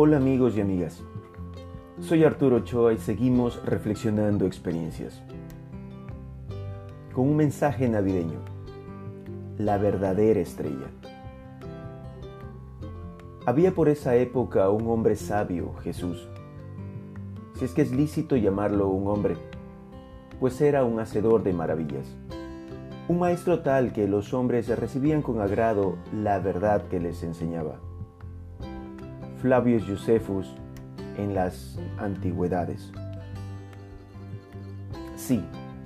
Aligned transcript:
Hola 0.00 0.18
amigos 0.18 0.56
y 0.56 0.60
amigas, 0.60 1.02
soy 1.98 2.22
Arturo 2.22 2.58
Ochoa 2.58 2.92
y 2.92 2.98
seguimos 2.98 3.60
reflexionando 3.64 4.46
experiencias. 4.46 5.20
Con 7.12 7.30
un 7.30 7.36
mensaje 7.36 7.88
navideño, 7.88 8.38
la 9.58 9.76
verdadera 9.76 10.38
estrella. 10.38 10.86
Había 13.44 13.74
por 13.74 13.88
esa 13.88 14.14
época 14.14 14.70
un 14.70 14.86
hombre 14.88 15.16
sabio, 15.16 15.74
Jesús, 15.82 16.28
si 17.54 17.64
es 17.64 17.72
que 17.72 17.82
es 17.82 17.90
lícito 17.90 18.36
llamarlo 18.36 18.86
un 18.90 19.08
hombre, 19.08 19.36
pues 20.38 20.60
era 20.60 20.84
un 20.84 21.00
hacedor 21.00 21.42
de 21.42 21.52
maravillas. 21.52 22.06
Un 23.08 23.18
maestro 23.18 23.62
tal 23.62 23.92
que 23.92 24.06
los 24.06 24.32
hombres 24.32 24.68
recibían 24.68 25.22
con 25.22 25.40
agrado 25.40 25.96
la 26.12 26.38
verdad 26.38 26.84
que 26.86 27.00
les 27.00 27.24
enseñaba. 27.24 27.80
Flavius 29.40 29.84
Josephus 29.86 30.52
en 31.16 31.34
las 31.34 31.78
antigüedades. 31.98 32.90
Sí, 35.16 35.44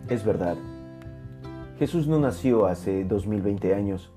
es 0.09 0.25
verdad. 0.25 0.57
Jesús 1.79 2.07
no 2.07 2.19
nació 2.19 2.67
hace 2.67 3.05
2020 3.05 3.75
años 3.75 4.11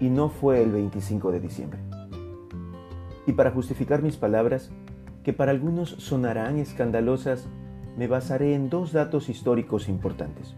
y 0.00 0.10
no 0.10 0.28
fue 0.28 0.62
el 0.62 0.72
25 0.72 1.32
de 1.32 1.40
diciembre. 1.40 1.80
Y 3.26 3.32
para 3.32 3.50
justificar 3.50 4.02
mis 4.02 4.16
palabras, 4.16 4.70
que 5.22 5.32
para 5.32 5.50
algunos 5.50 5.90
sonarán 5.90 6.58
escandalosas, 6.58 7.46
me 7.96 8.06
basaré 8.06 8.54
en 8.54 8.70
dos 8.70 8.92
datos 8.92 9.28
históricos 9.28 9.88
importantes. 9.88 10.54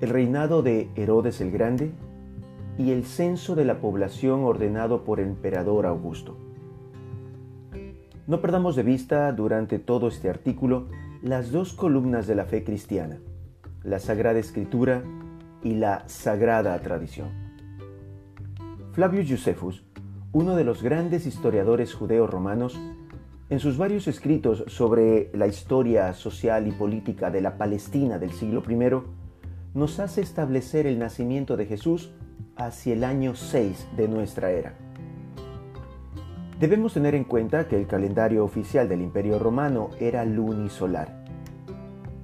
El 0.00 0.10
reinado 0.10 0.62
de 0.62 0.90
Herodes 0.96 1.40
el 1.40 1.50
Grande 1.50 1.92
y 2.78 2.90
el 2.90 3.04
censo 3.04 3.54
de 3.54 3.64
la 3.64 3.80
población 3.80 4.44
ordenado 4.44 5.04
por 5.04 5.20
el 5.20 5.28
emperador 5.28 5.86
Augusto. 5.86 6.36
No 8.28 8.40
perdamos 8.40 8.76
de 8.76 8.84
vista 8.84 9.32
durante 9.32 9.80
todo 9.80 10.06
este 10.06 10.30
artículo 10.30 10.86
las 11.22 11.50
dos 11.50 11.72
columnas 11.72 12.28
de 12.28 12.36
la 12.36 12.44
fe 12.44 12.62
cristiana, 12.62 13.18
la 13.82 13.98
Sagrada 13.98 14.38
Escritura 14.38 15.02
y 15.64 15.74
la 15.74 16.04
Sagrada 16.08 16.78
Tradición. 16.80 17.30
Flavius 18.92 19.28
Josephus, 19.28 19.84
uno 20.30 20.54
de 20.54 20.62
los 20.62 20.84
grandes 20.84 21.26
historiadores 21.26 21.94
judeo-romanos, 21.94 22.78
en 23.50 23.58
sus 23.58 23.76
varios 23.76 24.06
escritos 24.06 24.64
sobre 24.68 25.30
la 25.34 25.48
historia 25.48 26.12
social 26.12 26.68
y 26.68 26.72
política 26.72 27.30
de 27.32 27.40
la 27.40 27.58
Palestina 27.58 28.20
del 28.20 28.30
siglo 28.30 28.62
I, 28.68 29.02
nos 29.74 29.98
hace 29.98 30.20
establecer 30.20 30.86
el 30.86 31.00
nacimiento 31.00 31.56
de 31.56 31.66
Jesús 31.66 32.12
hacia 32.54 32.92
el 32.94 33.02
año 33.02 33.34
6 33.34 33.88
de 33.96 34.06
nuestra 34.06 34.52
era. 34.52 34.91
Debemos 36.62 36.94
tener 36.94 37.16
en 37.16 37.24
cuenta 37.24 37.66
que 37.66 37.76
el 37.76 37.88
calendario 37.88 38.44
oficial 38.44 38.88
del 38.88 39.00
Imperio 39.00 39.40
Romano 39.40 39.90
era 39.98 40.24
lunisolar 40.24 41.24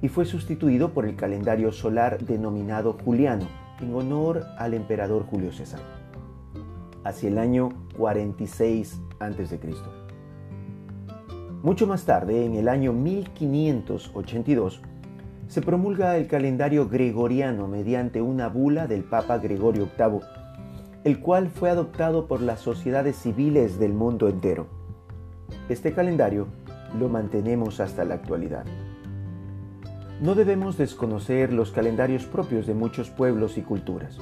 y 0.01 0.07
fue 0.07 0.23
sustituido 0.23 0.93
por 0.93 1.05
el 1.05 1.17
calendario 1.17 1.73
solar 1.73 2.23
denominado 2.23 2.93
Juliano 3.03 3.49
en 3.81 3.93
honor 3.93 4.45
al 4.57 4.75
emperador 4.75 5.25
Julio 5.25 5.51
César, 5.51 5.81
hacia 7.03 7.27
el 7.27 7.37
año 7.37 7.85
46 7.97 9.01
a.C. 9.19 9.59
Mucho 11.61 11.85
más 11.85 12.05
tarde, 12.05 12.45
en 12.45 12.53
el 12.55 12.69
año 12.69 12.93
1582, 12.93 14.81
se 15.49 15.61
promulga 15.61 16.15
el 16.15 16.27
calendario 16.27 16.87
gregoriano 16.87 17.67
mediante 17.67 18.21
una 18.21 18.47
bula 18.47 18.87
del 18.87 19.03
Papa 19.03 19.37
Gregorio 19.37 19.89
VIII 19.97 20.38
el 21.03 21.19
cual 21.19 21.49
fue 21.49 21.69
adoptado 21.69 22.27
por 22.27 22.41
las 22.41 22.59
sociedades 22.59 23.15
civiles 23.15 23.79
del 23.79 23.93
mundo 23.93 24.27
entero. 24.27 24.67
Este 25.69 25.93
calendario 25.93 26.47
lo 26.99 27.09
mantenemos 27.09 27.79
hasta 27.79 28.03
la 28.03 28.15
actualidad. 28.15 28.65
No 30.21 30.35
debemos 30.35 30.77
desconocer 30.77 31.53
los 31.53 31.71
calendarios 31.71 32.25
propios 32.25 32.67
de 32.67 32.73
muchos 32.73 33.09
pueblos 33.09 33.57
y 33.57 33.61
culturas. 33.61 34.17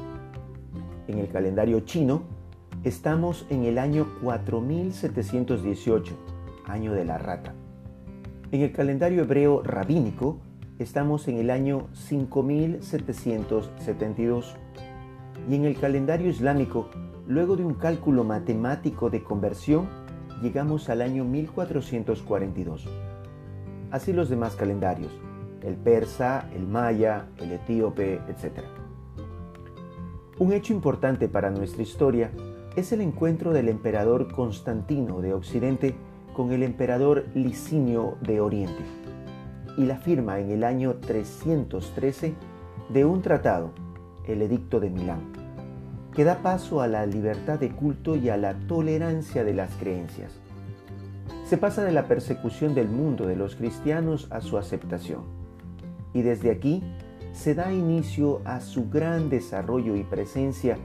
En 1.07 1.17
el 1.17 1.29
calendario 1.29 1.79
chino 1.79 2.21
estamos 2.83 3.47
en 3.49 3.63
el 3.63 3.79
año 3.79 4.05
4718, 4.21 6.15
año 6.65 6.93
de 6.93 7.05
la 7.05 7.17
rata. 7.17 7.55
En 8.51 8.61
el 8.61 8.71
calendario 8.71 9.23
hebreo 9.23 9.63
rabínico 9.63 10.37
estamos 10.77 11.27
en 11.27 11.37
el 11.37 11.49
año 11.49 11.87
5772 11.93 14.55
y 15.47 15.55
en 15.55 15.65
el 15.65 15.79
calendario 15.79 16.29
islámico, 16.29 16.89
luego 17.27 17.55
de 17.55 17.63
un 17.63 17.75
cálculo 17.75 18.23
matemático 18.23 19.09
de 19.09 19.23
conversión, 19.23 19.87
llegamos 20.41 20.89
al 20.89 21.01
año 21.01 21.23
1442. 21.23 22.87
Así 23.91 24.11
los 24.11 24.29
demás 24.29 24.55
calendarios, 24.55 25.11
el 25.61 25.75
persa, 25.75 26.49
el 26.53 26.67
maya, 26.67 27.27
el 27.37 27.53
etíope, 27.53 28.15
etc. 28.27 28.59
Un 30.37 30.51
hecho 30.51 30.73
importante 30.73 31.29
para 31.29 31.49
nuestra 31.49 31.81
historia 31.81 32.31
es 32.75 32.91
el 32.91 33.01
encuentro 33.01 33.53
del 33.53 33.69
emperador 33.69 34.31
Constantino 34.31 35.21
de 35.21 35.33
Occidente 35.33 35.95
con 36.35 36.51
el 36.51 36.61
emperador 36.61 37.25
Licinio 37.33 38.17
de 38.21 38.41
Oriente 38.41 38.83
y 39.77 39.85
la 39.85 39.97
firma 39.97 40.39
en 40.39 40.51
el 40.51 40.63
año 40.63 40.95
313 40.95 42.35
de 42.89 43.05
un 43.05 43.21
tratado 43.21 43.71
el 44.27 44.41
Edicto 44.41 44.79
de 44.79 44.89
Milán, 44.89 45.21
que 46.17 46.23
da 46.23 46.41
paso 46.41 46.81
a 46.81 46.87
la 46.87 47.05
libertad 47.05 47.59
de 47.59 47.69
culto 47.69 48.15
y 48.15 48.29
a 48.29 48.37
la 48.37 48.55
tolerancia 48.55 49.43
de 49.43 49.53
las 49.53 49.69
creencias. 49.75 50.31
Se 51.45 51.59
pasa 51.59 51.83
de 51.83 51.91
la 51.91 52.07
persecución 52.07 52.73
del 52.73 52.89
mundo 52.89 53.27
de 53.27 53.35
los 53.35 53.55
cristianos 53.55 54.25
a 54.31 54.41
su 54.41 54.57
aceptación, 54.57 55.25
y 56.15 56.23
desde 56.23 56.49
aquí 56.49 56.81
se 57.33 57.53
da 57.53 57.71
inicio 57.71 58.41
a 58.45 58.61
su 58.61 58.89
gran 58.89 59.29
desarrollo 59.29 59.95
y 59.95 60.01
presencia 60.01 60.79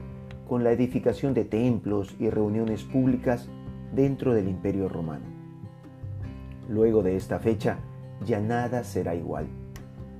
con 0.47 0.63
la 0.63 0.71
edificación 0.71 1.33
de 1.33 1.45
templos 1.45 2.15
y 2.19 2.29
reuniones 2.29 2.83
públicas 2.83 3.49
dentro 3.91 4.35
del 4.35 4.47
Imperio 4.47 4.87
Romano. 4.87 5.25
Luego 6.69 7.01
de 7.01 7.15
esta 7.15 7.39
fecha, 7.39 7.79
ya 8.23 8.39
nada 8.39 8.83
será 8.83 9.15
igual. 9.15 9.47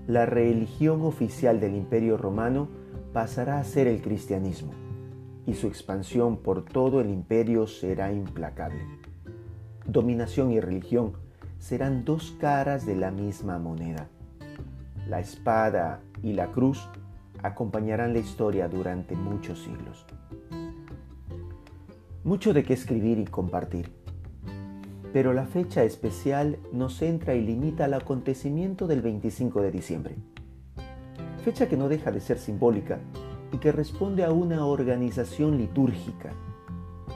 La 0.07 0.25
religión 0.25 1.03
oficial 1.03 1.59
del 1.59 1.75
Imperio 1.75 2.17
Romano 2.17 2.67
pasará 3.13 3.59
a 3.59 3.63
ser 3.63 3.85
el 3.85 4.01
cristianismo 4.01 4.73
y 5.45 5.53
su 5.53 5.67
expansión 5.67 6.37
por 6.37 6.63
todo 6.63 7.01
el 7.01 7.09
imperio 7.09 7.67
será 7.67 8.11
implacable. 8.11 8.85
Dominación 9.85 10.51
y 10.51 10.59
religión 10.59 11.13
serán 11.59 12.05
dos 12.05 12.35
caras 12.39 12.85
de 12.85 12.95
la 12.95 13.11
misma 13.11 13.59
moneda. 13.59 14.07
La 15.07 15.19
espada 15.19 16.01
y 16.21 16.33
la 16.33 16.51
cruz 16.51 16.87
acompañarán 17.41 18.13
la 18.13 18.19
historia 18.19 18.67
durante 18.67 19.15
muchos 19.15 19.59
siglos. 19.59 20.05
Mucho 22.23 22.53
de 22.53 22.63
qué 22.63 22.73
escribir 22.73 23.19
y 23.19 23.25
compartir, 23.25 23.91
pero 25.11 25.33
la 25.33 25.45
fecha 25.45 25.83
especial 25.83 26.57
nos 26.71 26.97
centra 26.97 27.35
y 27.35 27.41
limita 27.41 27.85
al 27.85 27.93
acontecimiento 27.93 28.87
del 28.87 29.01
25 29.01 29.61
de 29.61 29.71
diciembre 29.71 30.15
fecha 31.43 31.67
que 31.67 31.75
no 31.75 31.89
deja 31.89 32.09
de 32.09 32.21
ser 32.21 32.39
simbólica 32.39 32.99
y 33.53 33.59
que 33.59 33.71
responde 33.71 34.25
a 34.25 34.31
una 34.31 34.65
organización 34.65 35.57
litúrgica 35.57 36.31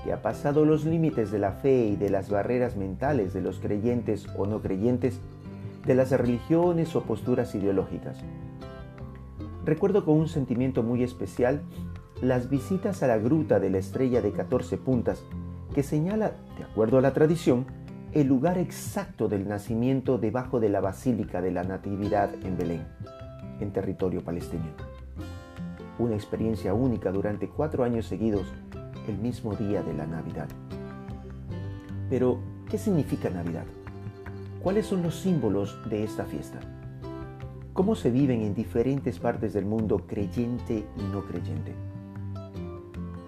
que 0.03 0.13
ha 0.13 0.21
pasado 0.21 0.63
los 0.63 0.85
límites 0.85 1.31
de 1.31 1.39
la 1.39 1.51
fe 1.51 1.87
y 1.87 1.95
de 1.95 2.09
las 2.09 2.29
barreras 2.29 2.77
mentales 2.77 3.33
de 3.33 3.41
los 3.41 3.59
creyentes 3.59 4.27
o 4.37 4.45
no 4.45 4.61
creyentes, 4.61 5.19
de 5.85 5.95
las 5.95 6.11
religiones 6.11 6.95
o 6.95 7.03
posturas 7.03 7.55
ideológicas. 7.55 8.19
Recuerdo 9.65 10.05
con 10.05 10.15
un 10.15 10.27
sentimiento 10.27 10.83
muy 10.83 11.03
especial 11.03 11.61
las 12.21 12.49
visitas 12.49 13.03
a 13.03 13.07
la 13.07 13.17
gruta 13.17 13.59
de 13.59 13.69
la 13.69 13.79
estrella 13.79 14.21
de 14.21 14.31
14 14.31 14.77
puntas, 14.77 15.23
que 15.73 15.83
señala, 15.83 16.33
de 16.57 16.63
acuerdo 16.63 16.99
a 16.99 17.01
la 17.01 17.13
tradición, 17.13 17.65
el 18.13 18.27
lugar 18.27 18.57
exacto 18.57 19.27
del 19.27 19.47
nacimiento 19.47 20.17
debajo 20.17 20.59
de 20.59 20.69
la 20.69 20.81
Basílica 20.81 21.41
de 21.41 21.51
la 21.51 21.63
Natividad 21.63 22.29
en 22.43 22.57
Belén 22.57 22.85
en 23.59 23.71
territorio 23.71 24.23
palestino. 24.23 25.06
Una 25.99 26.15
experiencia 26.15 26.73
única 26.73 27.11
durante 27.11 27.49
cuatro 27.49 27.83
años 27.83 28.05
seguidos, 28.05 28.45
el 29.07 29.17
mismo 29.17 29.55
día 29.55 29.81
de 29.81 29.93
la 29.93 30.05
Navidad. 30.05 30.47
Pero, 32.09 32.39
¿qué 32.69 32.77
significa 32.77 33.29
Navidad? 33.29 33.65
¿Cuáles 34.61 34.85
son 34.85 35.01
los 35.01 35.15
símbolos 35.15 35.77
de 35.89 36.03
esta 36.03 36.25
fiesta? 36.25 36.59
¿Cómo 37.73 37.95
se 37.95 38.11
viven 38.11 38.41
en 38.41 38.53
diferentes 38.53 39.19
partes 39.19 39.53
del 39.53 39.65
mundo 39.65 40.05
creyente 40.07 40.85
y 40.97 41.03
no 41.11 41.25
creyente? 41.25 41.73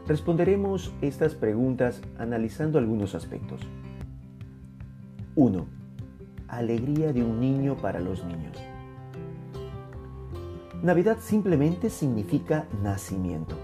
Responderemos 0.07 0.91
estas 1.01 1.35
preguntas 1.35 2.01
analizando 2.17 2.79
algunos 2.79 3.15
aspectos. 3.15 3.61
1. 5.35 5.65
Alegría 6.47 7.13
de 7.13 7.23
un 7.23 7.39
niño 7.39 7.77
para 7.77 7.99
los 7.99 8.23
niños. 8.25 8.57
Navidad 10.81 11.17
simplemente 11.19 11.89
significa 11.89 12.67
nacimiento. 12.81 13.55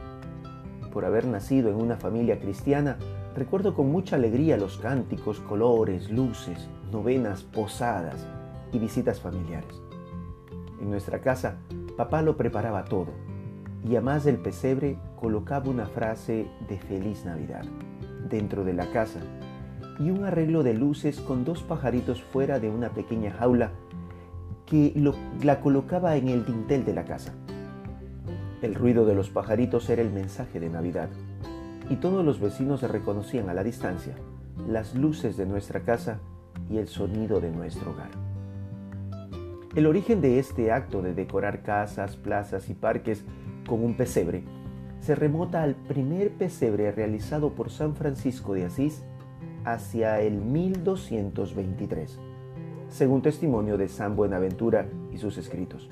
Por 0.91 1.05
haber 1.05 1.25
nacido 1.25 1.69
en 1.69 1.75
una 1.75 1.97
familia 1.97 2.39
cristiana, 2.39 2.97
Recuerdo 3.35 3.73
con 3.73 3.91
mucha 3.91 4.15
alegría 4.15 4.55
los 4.55 4.77
cánticos, 4.77 5.41
colores, 5.41 6.09
luces, 6.09 6.69
novenas, 6.89 7.43
posadas 7.43 8.25
y 8.71 8.79
visitas 8.79 9.19
familiares. 9.19 9.75
En 10.79 10.89
nuestra 10.89 11.19
casa, 11.19 11.57
papá 11.97 12.21
lo 12.21 12.37
preparaba 12.37 12.85
todo 12.85 13.09
y 13.83 13.97
además 13.97 14.23
del 14.23 14.37
pesebre 14.37 14.97
colocaba 15.19 15.69
una 15.69 15.85
frase 15.85 16.47
de 16.69 16.79
feliz 16.79 17.25
Navidad 17.25 17.65
dentro 18.29 18.63
de 18.63 18.73
la 18.73 18.89
casa 18.91 19.19
y 19.99 20.11
un 20.11 20.23
arreglo 20.23 20.63
de 20.63 20.73
luces 20.73 21.19
con 21.19 21.43
dos 21.43 21.61
pajaritos 21.61 22.23
fuera 22.23 22.61
de 22.61 22.69
una 22.69 22.91
pequeña 22.91 23.31
jaula 23.33 23.71
que 24.65 24.93
la 25.43 25.59
colocaba 25.59 26.15
en 26.15 26.27
el 26.27 26.45
dintel 26.45 26.85
de 26.85 26.93
la 26.93 27.05
casa. 27.05 27.33
El 28.61 28.75
ruido 28.75 29.05
de 29.05 29.15
los 29.15 29.29
pajaritos 29.29 29.89
era 29.89 30.01
el 30.01 30.11
mensaje 30.11 30.59
de 30.59 30.69
Navidad 30.69 31.09
y 31.89 31.97
todos 31.97 32.25
los 32.25 32.39
vecinos 32.39 32.81
reconocían 32.81 33.49
a 33.49 33.53
la 33.53 33.63
distancia 33.63 34.15
las 34.67 34.95
luces 34.95 35.37
de 35.37 35.45
nuestra 35.45 35.81
casa 35.81 36.19
y 36.69 36.77
el 36.77 36.87
sonido 36.87 37.39
de 37.39 37.51
nuestro 37.51 37.91
hogar. 37.91 38.09
El 39.75 39.87
origen 39.87 40.21
de 40.21 40.39
este 40.39 40.71
acto 40.71 41.01
de 41.01 41.13
decorar 41.13 41.61
casas, 41.61 42.15
plazas 42.15 42.69
y 42.69 42.73
parques 42.73 43.25
con 43.67 43.83
un 43.83 43.95
pesebre 43.95 44.43
se 45.01 45.15
remota 45.15 45.61
al 45.61 45.75
primer 45.75 46.31
pesebre 46.31 46.91
realizado 46.91 47.51
por 47.51 47.69
San 47.69 47.95
Francisco 47.95 48.53
de 48.53 48.65
Asís 48.65 49.03
hacia 49.65 50.21
el 50.21 50.35
1223, 50.35 52.19
según 52.95 53.21
testimonio 53.21 53.77
de 53.77 53.89
San 53.89 54.15
Buenaventura 54.15 54.87
y 55.11 55.17
sus 55.17 55.37
escritos, 55.37 55.89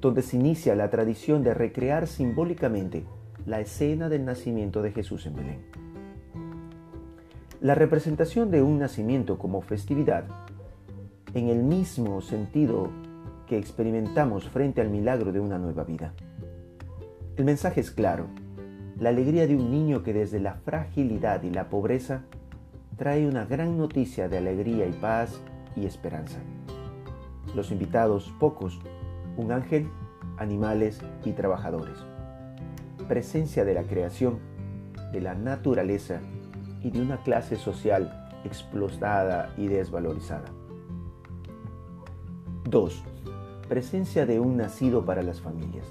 donde 0.00 0.22
se 0.22 0.36
inicia 0.36 0.74
la 0.74 0.90
tradición 0.90 1.44
de 1.44 1.54
recrear 1.54 2.08
simbólicamente 2.08 3.04
la 3.46 3.60
escena 3.60 4.08
del 4.08 4.24
nacimiento 4.24 4.82
de 4.82 4.90
Jesús 4.90 5.26
en 5.26 5.36
Belén. 5.36 5.60
La 7.60 7.76
representación 7.76 8.50
de 8.50 8.60
un 8.60 8.80
nacimiento 8.80 9.38
como 9.38 9.60
festividad, 9.60 10.24
en 11.32 11.46
el 11.48 11.62
mismo 11.62 12.20
sentido 12.22 12.90
que 13.46 13.56
experimentamos 13.56 14.48
frente 14.48 14.80
al 14.80 14.90
milagro 14.90 15.30
de 15.30 15.38
una 15.38 15.58
nueva 15.58 15.84
vida. 15.84 16.12
El 17.36 17.44
mensaje 17.44 17.80
es 17.80 17.92
claro, 17.92 18.26
la 18.98 19.10
alegría 19.10 19.46
de 19.46 19.54
un 19.54 19.70
niño 19.70 20.02
que 20.02 20.12
desde 20.12 20.40
la 20.40 20.54
fragilidad 20.54 21.44
y 21.44 21.50
la 21.50 21.70
pobreza 21.70 22.24
trae 23.00 23.26
una 23.26 23.44
gran 23.44 23.76
noticia 23.76 24.28
de 24.28 24.38
alegría 24.38 24.86
y 24.86 24.92
paz 24.92 25.40
y 25.74 25.86
esperanza. 25.86 26.38
Los 27.56 27.72
invitados, 27.72 28.32
pocos, 28.38 28.78
un 29.36 29.50
ángel, 29.50 29.88
animales 30.38 31.00
y 31.24 31.32
trabajadores 31.32 31.98
presencia 33.10 33.64
de 33.64 33.74
la 33.74 33.82
creación, 33.82 34.38
de 35.10 35.20
la 35.20 35.34
naturaleza 35.34 36.20
y 36.80 36.90
de 36.90 37.02
una 37.02 37.20
clase 37.24 37.56
social 37.56 38.30
explotada 38.44 39.52
y 39.56 39.66
desvalorizada. 39.66 40.44
2. 42.70 43.02
Presencia 43.68 44.26
de 44.26 44.38
un 44.38 44.56
nacido 44.56 45.04
para 45.04 45.24
las 45.24 45.40
familias. 45.40 45.88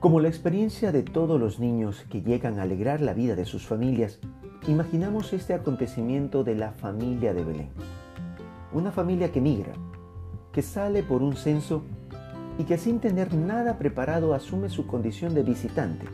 Como 0.00 0.20
la 0.20 0.28
experiencia 0.28 0.92
de 0.92 1.02
todos 1.02 1.40
los 1.40 1.60
niños 1.60 2.04
que 2.10 2.20
llegan 2.20 2.58
a 2.58 2.64
alegrar 2.64 3.00
la 3.00 3.14
vida 3.14 3.36
de 3.36 3.46
sus 3.46 3.66
familias, 3.66 4.20
imaginamos 4.68 5.32
este 5.32 5.54
acontecimiento 5.54 6.44
de 6.44 6.54
la 6.54 6.72
familia 6.72 7.32
de 7.32 7.44
Belén. 7.44 7.70
Una 8.72 8.92
familia 8.92 9.32
que 9.32 9.40
migra, 9.40 9.72
que 10.52 10.62
sale 10.62 11.02
por 11.02 11.22
un 11.22 11.34
censo 11.36 11.82
y 12.58 12.64
que 12.64 12.76
sin 12.76 13.00
tener 13.00 13.34
nada 13.34 13.78
preparado 13.78 14.34
asume 14.34 14.68
su 14.68 14.86
condición 14.86 15.34
de 15.34 15.42
visitante 15.42 16.06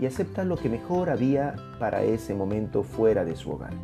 y 0.00 0.06
acepta 0.06 0.44
lo 0.44 0.56
que 0.56 0.68
mejor 0.68 1.10
había 1.10 1.56
para 1.78 2.02
ese 2.02 2.34
momento 2.34 2.82
fuera 2.82 3.24
de 3.24 3.36
su 3.36 3.50
hogar. 3.50 3.74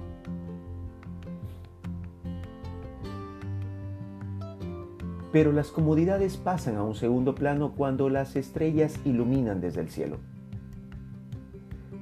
Pero 5.32 5.52
las 5.52 5.68
comodidades 5.68 6.36
pasan 6.38 6.76
a 6.76 6.82
un 6.82 6.94
segundo 6.94 7.34
plano 7.34 7.72
cuando 7.76 8.08
las 8.08 8.36
estrellas 8.36 8.98
iluminan 9.04 9.60
desde 9.60 9.80
el 9.80 9.90
cielo. 9.90 10.16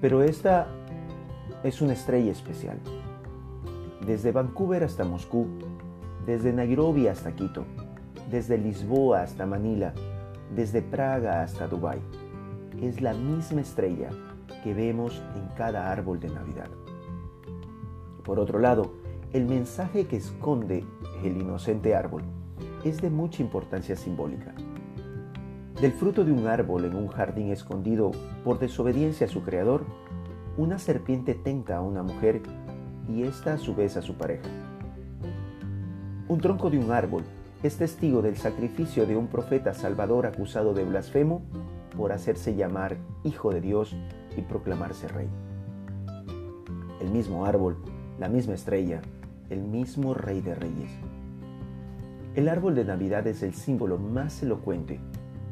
Pero 0.01 0.23
esta 0.23 0.69
es 1.65 1.81
una 1.81 1.95
estrella 1.95 2.31
especial. 2.31 2.79
Desde 4.07 4.33
Vancouver 4.33 4.85
hasta 4.85 5.05
Moscú, 5.05 5.47
desde 6.27 6.53
Nairobi 6.53 7.09
hasta 7.09 7.35
Quito, 7.35 7.65
desde 8.31 8.59
Lisboa 8.59 9.23
hasta 9.23 9.47
Manila, 9.47 9.95
desde 10.55 10.83
Praga 10.83 11.43
hasta 11.43 11.67
Dubái. 11.67 12.01
Es 12.83 13.01
la 13.01 13.15
misma 13.15 13.63
estrella 13.63 14.11
que 14.63 14.75
vemos 14.75 15.23
en 15.37 15.49
cada 15.57 15.91
árbol 15.91 16.21
de 16.21 16.29
Navidad. 16.29 16.69
Por 18.25 18.39
otro 18.39 18.59
lado, 18.59 18.93
el 19.33 19.47
mensaje 19.47 20.07
que 20.07 20.17
esconde 20.17 20.85
el 21.23 21.39
inocente 21.39 21.95
árbol 21.95 22.23
es 22.85 23.01
de 23.01 23.09
mucha 23.09 23.43
importancia 23.43 23.97
simbólica. 23.97 24.55
Del 25.81 25.93
fruto 25.93 26.25
de 26.25 26.33
un 26.33 26.47
árbol 26.47 26.85
en 26.85 26.95
un 26.95 27.09
jardín 27.09 27.51
escondido 27.51 28.13
por 28.45 28.59
desobediencia 28.59 29.27
a 29.27 29.31
su 29.31 29.43
creador, 29.43 29.85
una 30.57 30.79
serpiente 30.79 31.35
tenta 31.35 31.79
a 31.79 31.81
una 31.81 32.03
mujer 32.03 32.41
y 33.09 33.25
ésta 33.25 33.55
a 33.55 33.59
su 33.59 33.75
vez 33.75 33.97
a 33.97 34.03
su 34.03 34.15
pareja. 34.15 34.49
Un 36.29 36.41
tronco 36.41 36.71
de 36.71 36.79
un 36.79 36.93
árbol 36.93 37.25
es 37.63 37.77
testigo 37.77 38.23
del 38.23 38.37
sacrificio 38.37 39.07
de 39.07 39.17
un 39.17 39.27
profeta 39.27 39.75
salvador 39.75 40.27
acusado 40.27 40.73
de 40.73 40.85
blasfemo 40.85 41.43
por 41.97 42.13
hacerse 42.13 42.55
llamar 42.55 42.97
Hijo 43.25 43.53
de 43.53 43.61
Dios 43.61 43.97
y 44.37 44.43
proclamarse 44.43 45.09
Rey. 45.09 45.29
El 47.01 47.11
mismo 47.11 47.47
árbol, 47.47 47.77
la 48.19 48.29
misma 48.29 48.55
estrella, 48.55 49.01
el 49.51 49.61
mismo 49.61 50.15
Rey 50.15 50.41
de 50.41 50.55
Reyes. 50.55 50.91
El 52.35 52.49
árbol 52.49 52.75
de 52.75 52.85
Navidad 52.85 53.27
es 53.27 53.43
el 53.43 53.55
símbolo 53.55 53.99
más 53.99 54.43
elocuente 54.43 55.01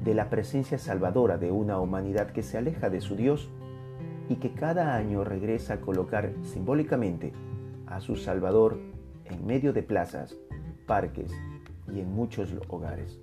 de 0.04 0.14
la 0.14 0.30
presencia 0.30 0.78
salvadora 0.78 1.38
de 1.38 1.50
una 1.50 1.78
humanidad 1.78 2.30
que 2.30 2.42
se 2.42 2.58
aleja 2.58 2.88
de 2.90 3.00
su 3.00 3.16
Dios 3.16 3.50
y 4.28 4.36
que 4.36 4.52
cada 4.52 4.94
año 4.96 5.24
regresa 5.24 5.74
a 5.74 5.80
colocar 5.80 6.32
simbólicamente 6.42 7.32
a 7.86 8.00
su 8.00 8.16
Salvador 8.16 8.78
en 9.24 9.46
medio 9.46 9.72
de 9.72 9.82
plazas, 9.82 10.36
parques, 10.86 11.32
y 11.92 12.00
en 12.00 12.12
muchos 12.12 12.54
hogares. 12.68 13.18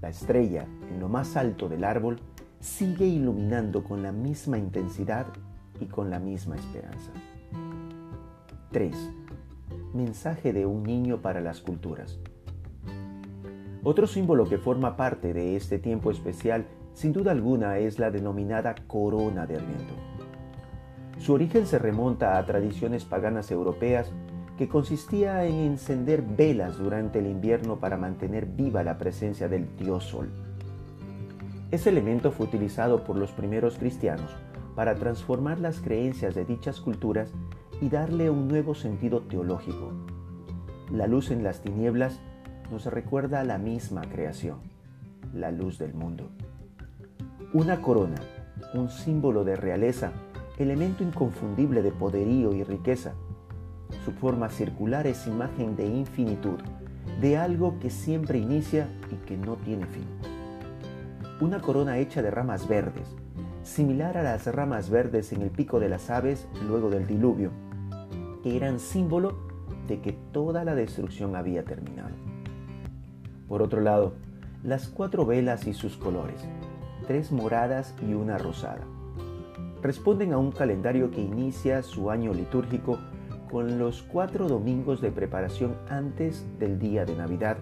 La 0.00 0.08
estrella 0.08 0.66
en 0.90 1.00
lo 1.00 1.08
más 1.08 1.36
alto 1.36 1.68
del 1.68 1.84
árbol 1.84 2.20
sigue 2.58 3.06
iluminando 3.06 3.84
con 3.84 4.02
la 4.02 4.12
misma 4.12 4.58
intensidad 4.58 5.26
y 5.78 5.86
con 5.86 6.10
la 6.10 6.18
misma 6.18 6.56
esperanza. 6.56 7.12
3. 8.72 8.94
Mensaje 9.94 10.52
de 10.52 10.66
un 10.66 10.82
niño 10.82 11.20
para 11.20 11.40
las 11.40 11.60
culturas. 11.60 12.18
Otro 13.82 14.06
símbolo 14.06 14.48
que 14.48 14.58
forma 14.58 14.96
parte 14.96 15.32
de 15.32 15.56
este 15.56 15.78
tiempo 15.78 16.10
especial, 16.10 16.66
sin 17.00 17.14
duda 17.14 17.32
alguna, 17.32 17.78
es 17.78 17.98
la 17.98 18.10
denominada 18.10 18.74
corona 18.86 19.46
de 19.46 19.56
Adviento. 19.56 19.94
Su 21.16 21.32
origen 21.32 21.66
se 21.66 21.78
remonta 21.78 22.36
a 22.36 22.44
tradiciones 22.44 23.06
paganas 23.06 23.50
europeas 23.50 24.12
que 24.58 24.68
consistía 24.68 25.46
en 25.46 25.54
encender 25.54 26.20
velas 26.20 26.76
durante 26.76 27.20
el 27.20 27.26
invierno 27.26 27.80
para 27.80 27.96
mantener 27.96 28.44
viva 28.44 28.84
la 28.84 28.98
presencia 28.98 29.48
del 29.48 29.74
dios 29.78 30.04
Sol. 30.04 30.28
Ese 31.70 31.88
elemento 31.88 32.32
fue 32.32 32.44
utilizado 32.44 33.02
por 33.02 33.16
los 33.16 33.32
primeros 33.32 33.78
cristianos 33.78 34.36
para 34.76 34.94
transformar 34.94 35.58
las 35.58 35.80
creencias 35.80 36.34
de 36.34 36.44
dichas 36.44 36.82
culturas 36.82 37.32
y 37.80 37.88
darle 37.88 38.28
un 38.28 38.46
nuevo 38.46 38.74
sentido 38.74 39.22
teológico. 39.22 39.94
La 40.92 41.06
luz 41.06 41.30
en 41.30 41.44
las 41.44 41.62
tinieblas 41.62 42.20
nos 42.70 42.84
recuerda 42.84 43.40
a 43.40 43.44
la 43.44 43.56
misma 43.56 44.02
creación, 44.02 44.58
la 45.32 45.50
luz 45.50 45.78
del 45.78 45.94
mundo. 45.94 46.28
Una 47.52 47.82
corona, 47.82 48.14
un 48.74 48.90
símbolo 48.90 49.42
de 49.42 49.56
realeza, 49.56 50.12
elemento 50.56 51.02
inconfundible 51.02 51.82
de 51.82 51.90
poderío 51.90 52.52
y 52.54 52.62
riqueza, 52.62 53.14
su 54.04 54.12
forma 54.12 54.50
circular 54.50 55.08
es 55.08 55.26
imagen 55.26 55.74
de 55.74 55.84
infinitud, 55.84 56.60
de 57.20 57.38
algo 57.38 57.80
que 57.80 57.90
siempre 57.90 58.38
inicia 58.38 58.86
y 59.10 59.16
que 59.26 59.36
no 59.36 59.56
tiene 59.56 59.86
fin. 59.86 60.06
Una 61.40 61.60
corona 61.60 61.98
hecha 61.98 62.22
de 62.22 62.30
ramas 62.30 62.68
verdes, 62.68 63.16
similar 63.64 64.16
a 64.16 64.22
las 64.22 64.46
ramas 64.46 64.88
verdes 64.88 65.32
en 65.32 65.42
el 65.42 65.50
pico 65.50 65.80
de 65.80 65.88
las 65.88 66.08
aves 66.08 66.46
luego 66.68 66.88
del 66.88 67.08
diluvio, 67.08 67.50
que 68.44 68.56
eran 68.56 68.78
símbolo 68.78 69.36
de 69.88 70.00
que 70.00 70.12
toda 70.30 70.62
la 70.62 70.76
destrucción 70.76 71.34
había 71.34 71.64
terminado. 71.64 72.14
Por 73.48 73.60
otro 73.60 73.80
lado, 73.80 74.14
las 74.62 74.86
cuatro 74.86 75.26
velas 75.26 75.66
y 75.66 75.74
sus 75.74 75.96
colores, 75.96 76.46
tres 77.06 77.32
moradas 77.32 77.94
y 78.06 78.14
una 78.14 78.38
rosada, 78.38 78.84
responden 79.82 80.32
a 80.32 80.38
un 80.38 80.52
calendario 80.52 81.10
que 81.10 81.20
inicia 81.20 81.82
su 81.82 82.10
año 82.10 82.32
litúrgico 82.32 82.98
con 83.50 83.78
los 83.78 84.02
cuatro 84.02 84.48
domingos 84.48 85.00
de 85.00 85.10
preparación 85.10 85.76
antes 85.88 86.46
del 86.58 86.78
día 86.78 87.04
de 87.04 87.16
Navidad 87.16 87.58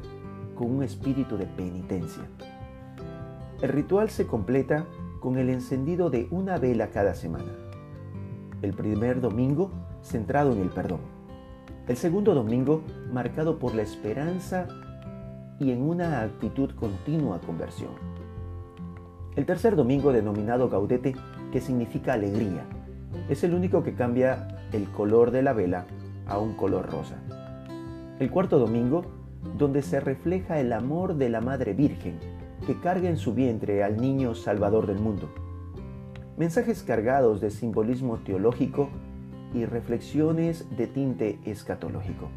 con 0.54 0.70
un 0.70 0.82
espíritu 0.82 1.36
de 1.36 1.46
penitencia. 1.46 2.24
El 3.62 3.70
ritual 3.70 4.10
se 4.10 4.26
completa 4.26 4.86
con 5.20 5.38
el 5.38 5.50
encendido 5.50 6.10
de 6.10 6.28
una 6.30 6.58
vela 6.58 6.88
cada 6.88 7.14
semana. 7.14 7.52
El 8.62 8.74
primer 8.74 9.20
domingo 9.20 9.70
centrado 10.02 10.52
en 10.52 10.60
el 10.60 10.68
perdón. 10.68 11.00
El 11.86 11.96
segundo 11.96 12.34
domingo 12.34 12.82
marcado 13.12 13.58
por 13.58 13.74
la 13.74 13.82
esperanza 13.82 14.68
y 15.58 15.72
en 15.72 15.82
una 15.82 16.20
actitud 16.22 16.70
continua 16.74 17.40
conversión. 17.40 18.17
El 19.38 19.46
tercer 19.46 19.76
domingo 19.76 20.10
denominado 20.10 20.68
Gaudete, 20.68 21.14
que 21.52 21.60
significa 21.60 22.14
alegría, 22.14 22.66
es 23.28 23.44
el 23.44 23.54
único 23.54 23.84
que 23.84 23.94
cambia 23.94 24.48
el 24.72 24.90
color 24.90 25.30
de 25.30 25.42
la 25.42 25.52
vela 25.52 25.86
a 26.26 26.40
un 26.40 26.54
color 26.54 26.90
rosa. 26.90 27.14
El 28.18 28.32
cuarto 28.32 28.58
domingo, 28.58 29.04
donde 29.56 29.82
se 29.82 30.00
refleja 30.00 30.58
el 30.58 30.72
amor 30.72 31.14
de 31.14 31.28
la 31.28 31.40
Madre 31.40 31.72
Virgen, 31.72 32.18
que 32.66 32.80
carga 32.80 33.08
en 33.08 33.16
su 33.16 33.32
vientre 33.32 33.84
al 33.84 33.98
niño 33.98 34.34
Salvador 34.34 34.88
del 34.88 34.98
mundo. 34.98 35.28
Mensajes 36.36 36.82
cargados 36.82 37.40
de 37.40 37.52
simbolismo 37.52 38.16
teológico 38.16 38.88
y 39.54 39.66
reflexiones 39.66 40.66
de 40.76 40.88
tinte 40.88 41.38
escatológico. 41.44 42.28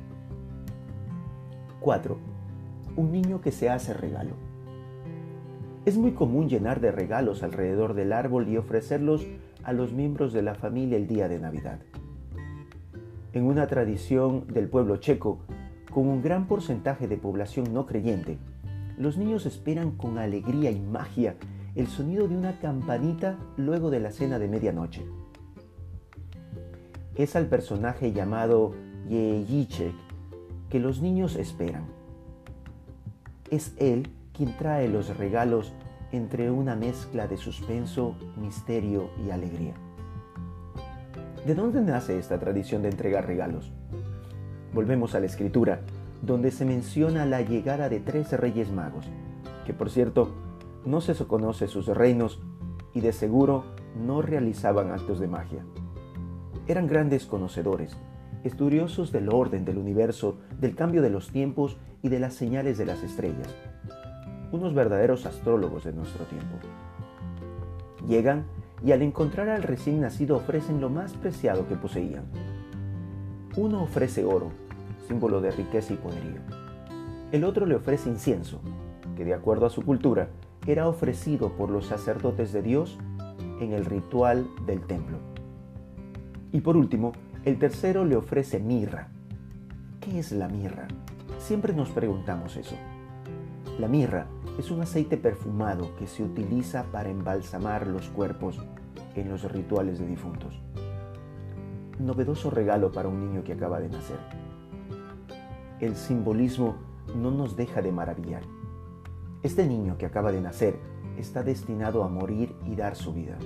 4. 1.80 2.16
Un 2.96 3.12
niño 3.12 3.42
que 3.42 3.52
se 3.52 3.72
hace 3.72 3.92
regalo. 3.96 4.51
Es 5.84 5.98
muy 5.98 6.12
común 6.12 6.48
llenar 6.48 6.80
de 6.80 6.92
regalos 6.92 7.42
alrededor 7.42 7.96
del 7.96 8.14
árbol 8.14 8.48
y 8.48 8.58
ofrecerlos 8.58 9.26
a 9.64 9.74
los 9.74 9.94
miembros 9.94 10.32
de 10.32 10.44
la 10.44 10.54
familia 10.54 10.96
el 10.96 11.08
día 11.08 11.28
de 11.28 11.40
Navidad. 11.40 11.80
En 13.34 13.46
una 13.46 13.66
tradición 13.66 14.46
del 14.48 14.68
pueblo 14.68 14.98
checo, 14.98 15.40
con 15.92 16.08
un 16.08 16.22
gran 16.22 16.48
porcentaje 16.48 17.08
de 17.08 17.18
población 17.18 17.74
no 17.74 17.88
creyente, 17.88 18.38
los 18.98 19.18
niños 19.18 19.48
esperan 19.48 19.92
con 19.92 20.20
alegría 20.20 20.70
y 20.70 20.80
magia 20.80 21.36
el 21.74 21.88
sonido 21.88 22.28
de 22.28 22.38
una 22.38 22.60
campanita 22.60 23.40
luego 23.58 23.90
de 23.90 24.02
la 24.02 24.12
cena 24.12 24.38
de 24.38 24.48
medianoche. 24.48 25.04
Es 27.16 27.36
al 27.36 27.48
personaje 27.48 28.12
llamado 28.12 28.76
Yeyichek 29.10 29.96
que 30.70 30.80
los 30.80 31.02
niños 31.02 31.36
esperan. 31.38 31.86
Es 33.50 33.74
él 33.80 34.08
quien 34.34 34.58
trae 34.58 34.88
los 34.88 35.16
regalos 35.18 35.74
entre 36.12 36.52
una 36.52 36.76
mezcla 36.76 37.28
de 37.28 37.38
suspenso, 37.38 38.16
misterio 38.38 39.10
y 39.26 39.32
alegría. 39.32 39.74
¿De 41.46 41.56
dónde 41.56 41.82
nace 41.82 42.20
esta 42.20 42.40
tradición 42.40 42.82
de 42.82 42.90
entregar 42.90 43.26
regalos? 43.26 43.72
Volvemos 44.74 45.16
a 45.16 45.20
la 45.20 45.26
escritura, 45.26 45.82
donde 46.22 46.52
se 46.52 46.66
menciona 46.66 47.26
la 47.26 47.42
llegada 47.42 47.90
de 47.90 48.00
tres 48.00 48.32
reyes 48.34 48.72
magos, 48.72 49.06
que 49.66 49.74
por 49.74 49.90
cierto, 49.90 50.36
no 50.86 51.02
se 51.02 51.16
conoce 51.26 51.68
sus 51.68 51.88
reinos 51.88 52.42
y 52.94 53.02
de 53.02 53.14
seguro 53.14 53.64
no 53.96 54.22
realizaban 54.22 54.92
actos 54.92 55.20
de 55.20 55.28
magia. 55.28 55.66
Eran 56.68 56.88
grandes 56.88 57.26
conocedores, 57.26 57.98
estudiosos 58.44 59.12
del 59.12 59.30
orden 59.30 59.66
del 59.66 59.78
universo, 59.78 60.38
del 60.60 60.76
cambio 60.76 61.02
de 61.02 61.10
los 61.10 61.30
tiempos 61.30 61.78
y 62.02 62.10
de 62.10 62.20
las 62.20 62.34
señales 62.34 62.78
de 62.78 62.86
las 62.86 63.04
estrellas 63.04 63.71
unos 64.52 64.74
verdaderos 64.74 65.26
astrólogos 65.26 65.84
de 65.84 65.94
nuestro 65.94 66.26
tiempo. 66.26 66.58
Llegan 68.08 68.46
y 68.84 68.92
al 68.92 69.02
encontrar 69.02 69.50
al 69.50 69.64
recién 69.64 70.02
nacido 70.02 70.38
ofrecen 70.38 70.82
lo 70.82 70.90
más 70.90 71.14
preciado 71.14 71.68
que 71.68 71.76
poseían. 71.76 72.26
Uno 73.56 73.84
ofrece 73.84 74.26
oro, 74.26 74.52
símbolo 75.08 75.42
de 75.42 75.52
riqueza 75.52 75.94
y 75.94 75.98
poderío. 75.98 76.42
El 77.32 77.44
otro 77.44 77.66
le 77.66 77.76
ofrece 77.76 78.10
incienso, 78.10 78.62
que 79.16 79.26
de 79.26 79.34
acuerdo 79.34 79.66
a 79.66 79.70
su 79.70 79.84
cultura 79.84 80.30
era 80.66 80.88
ofrecido 80.88 81.50
por 81.54 81.70
los 81.70 81.86
sacerdotes 81.86 82.54
de 82.54 82.62
Dios 82.62 82.98
en 83.60 83.74
el 83.74 83.86
ritual 83.86 84.48
del 84.66 84.82
templo. 84.82 85.18
Y 86.52 86.62
por 86.62 86.76
último, 86.76 87.14
el 87.46 87.58
tercero 87.58 88.06
le 88.06 88.16
ofrece 88.16 88.60
mirra. 88.60 89.10
¿Qué 90.00 90.20
es 90.20 90.32
la 90.32 90.48
mirra? 90.48 90.88
Siempre 91.40 91.74
nos 91.74 91.90
preguntamos 91.90 92.58
eso. 92.58 92.76
La 93.80 93.88
mirra 93.88 94.28
es 94.58 94.70
un 94.70 94.82
aceite 94.82 95.18
perfumado 95.18 95.96
que 95.96 96.08
se 96.08 96.24
utiliza 96.24 96.84
para 96.92 97.10
embalsamar 97.10 97.88
los 97.88 98.10
cuerpos 98.10 98.60
en 99.16 99.30
los 99.30 99.50
rituales 99.52 100.00
de 100.00 100.08
difuntos. 100.08 100.62
Novedoso 102.00 102.50
regalo 102.50 102.92
para 102.92 103.08
un 103.08 103.20
niño 103.20 103.44
que 103.44 103.54
acaba 103.54 103.80
de 103.80 103.90
nacer. 103.90 104.20
El 105.80 105.96
simbolismo 105.96 106.76
no 107.16 107.32
nos 107.32 107.56
deja 107.56 107.82
de 107.82 107.92
maravillar. 107.92 108.44
Este 109.44 109.66
niño 109.66 109.98
que 109.98 110.06
acaba 110.06 110.32
de 110.32 110.42
nacer 110.42 110.80
está 111.18 111.44
destinado 111.44 112.04
a 112.04 112.10
morir 112.10 112.56
y 112.66 112.76
dar 112.76 112.96
su 112.96 113.14
vida. 113.14 113.38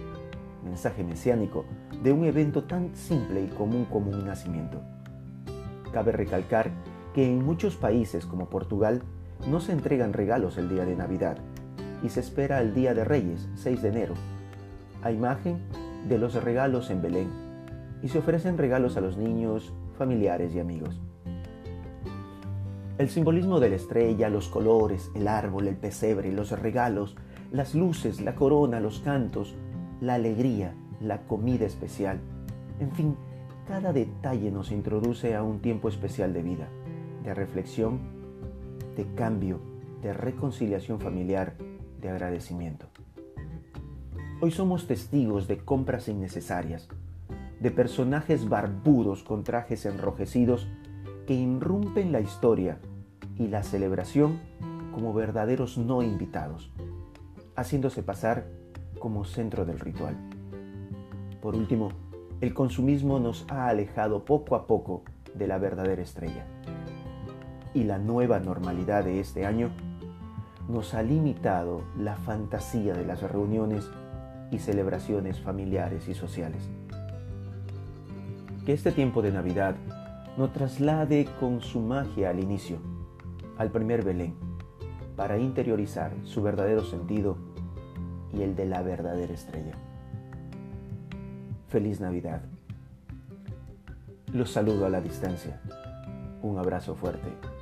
Mensaje 0.63 1.03
mesiánico 1.03 1.65
de 2.03 2.11
un 2.11 2.25
evento 2.25 2.63
tan 2.63 2.95
simple 2.95 3.43
y 3.43 3.47
común 3.47 3.85
como 3.85 4.11
un 4.11 4.25
nacimiento. 4.25 4.81
Cabe 5.91 6.11
recalcar 6.11 6.71
que 7.13 7.25
en 7.25 7.45
muchos 7.45 7.75
países 7.75 8.25
como 8.25 8.49
Portugal 8.49 9.03
no 9.47 9.59
se 9.59 9.71
entregan 9.71 10.13
regalos 10.13 10.57
el 10.57 10.69
día 10.69 10.85
de 10.85 10.95
Navidad 10.95 11.37
y 12.03 12.09
se 12.09 12.19
espera 12.19 12.61
el 12.61 12.73
día 12.73 12.93
de 12.93 13.03
Reyes, 13.03 13.47
6 13.55 13.81
de 13.81 13.89
enero, 13.89 14.13
a 15.03 15.11
imagen 15.11 15.59
de 16.07 16.17
los 16.17 16.41
regalos 16.43 16.89
en 16.89 17.01
Belén 17.01 17.29
y 18.01 18.09
se 18.09 18.19
ofrecen 18.19 18.57
regalos 18.57 18.97
a 18.97 19.01
los 19.01 19.17
niños, 19.17 19.73
familiares 19.97 20.53
y 20.55 20.59
amigos. 20.59 20.99
El 22.97 23.09
simbolismo 23.09 23.59
de 23.59 23.69
la 23.69 23.75
estrella, 23.75 24.29
los 24.29 24.47
colores, 24.47 25.11
el 25.15 25.27
árbol, 25.27 25.67
el 25.67 25.75
pesebre, 25.75 26.31
los 26.31 26.51
regalos, 26.51 27.15
las 27.51 27.75
luces, 27.75 28.21
la 28.21 28.35
corona, 28.35 28.79
los 28.79 28.99
cantos, 28.99 29.55
la 30.01 30.13
alegría, 30.15 30.73
la 31.01 31.21
comida 31.23 31.65
especial, 31.65 32.19
en 32.79 32.91
fin, 32.91 33.15
cada 33.67 33.93
detalle 33.93 34.51
nos 34.51 34.71
introduce 34.71 35.35
a 35.35 35.43
un 35.43 35.59
tiempo 35.59 35.87
especial 35.89 36.33
de 36.33 36.43
vida, 36.43 36.67
de 37.23 37.33
reflexión 37.33 37.99
de 38.95 39.05
cambio, 39.13 39.59
de 40.01 40.13
reconciliación 40.13 40.99
familiar, 40.99 41.55
de 42.01 42.09
agradecimiento. 42.09 42.87
Hoy 44.41 44.51
somos 44.51 44.87
testigos 44.87 45.47
de 45.47 45.57
compras 45.57 46.07
innecesarias, 46.07 46.87
de 47.59 47.71
personajes 47.71 48.47
barbudos 48.47 49.23
con 49.23 49.43
trajes 49.43 49.85
enrojecidos 49.85 50.67
que 51.27 51.33
irrumpen 51.33 52.11
la 52.11 52.21
historia 52.21 52.79
y 53.37 53.47
la 53.47 53.63
celebración 53.63 54.39
como 54.93 55.13
verdaderos 55.13 55.77
no 55.77 56.01
invitados, 56.01 56.71
haciéndose 57.55 58.03
pasar 58.03 58.45
como 58.99 59.25
centro 59.25 59.65
del 59.65 59.79
ritual. 59.79 60.15
Por 61.41 61.55
último, 61.55 61.89
el 62.41 62.53
consumismo 62.53 63.19
nos 63.19 63.45
ha 63.49 63.67
alejado 63.67 64.25
poco 64.25 64.55
a 64.55 64.67
poco 64.67 65.03
de 65.33 65.47
la 65.47 65.57
verdadera 65.57 66.01
estrella 66.01 66.45
y 67.75 67.83
la 67.83 67.99
nueva 67.99 68.39
normalidad 68.39 69.03
de 69.03 69.19
este 69.19 69.45
año 69.45 69.69
nos 70.69 70.93
ha 70.93 71.03
limitado 71.03 71.83
la 71.99 72.15
fantasía 72.15 72.93
de 72.93 73.05
las 73.05 73.21
reuniones 73.21 73.91
y 74.49 74.59
celebraciones 74.59 75.41
familiares 75.41 76.07
y 76.07 76.13
sociales. 76.13 76.63
Que 78.65 78.73
este 78.73 78.93
tiempo 78.93 79.21
de 79.21 79.31
Navidad 79.31 79.75
nos 80.37 80.53
traslade 80.53 81.27
con 81.39 81.61
su 81.61 81.81
magia 81.81 82.29
al 82.29 82.39
inicio, 82.39 82.77
al 83.57 83.69
primer 83.71 84.03
Belén, 84.03 84.35
para 85.17 85.37
interiorizar 85.37 86.13
su 86.23 86.41
verdadero 86.41 86.83
sentido 86.83 87.37
y 88.33 88.41
el 88.41 88.55
de 88.55 88.65
la 88.65 88.81
verdadera 88.83 89.33
estrella. 89.33 89.75
Feliz 91.67 91.99
Navidad. 91.99 92.41
Los 94.31 94.51
saludo 94.51 94.85
a 94.85 94.89
la 94.89 95.01
distancia. 95.01 95.61
Un 96.41 96.57
abrazo 96.57 96.95
fuerte. 96.95 97.54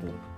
Arturo. 0.00 0.29